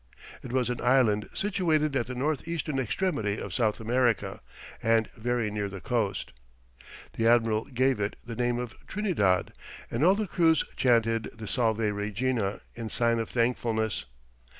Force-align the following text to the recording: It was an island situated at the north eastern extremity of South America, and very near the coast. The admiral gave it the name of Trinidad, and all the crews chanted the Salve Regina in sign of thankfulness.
It 0.41 0.51
was 0.51 0.71
an 0.71 0.81
island 0.81 1.29
situated 1.31 1.95
at 1.95 2.07
the 2.07 2.15
north 2.15 2.47
eastern 2.47 2.79
extremity 2.79 3.37
of 3.39 3.53
South 3.53 3.79
America, 3.79 4.41
and 4.81 5.07
very 5.11 5.51
near 5.51 5.69
the 5.69 5.79
coast. 5.79 6.33
The 7.13 7.27
admiral 7.27 7.65
gave 7.65 7.99
it 7.99 8.15
the 8.25 8.35
name 8.35 8.57
of 8.57 8.73
Trinidad, 8.87 9.53
and 9.91 10.03
all 10.03 10.15
the 10.15 10.25
crews 10.25 10.65
chanted 10.75 11.25
the 11.37 11.47
Salve 11.47 11.77
Regina 11.95 12.61
in 12.73 12.89
sign 12.89 13.19
of 13.19 13.29
thankfulness. 13.29 14.05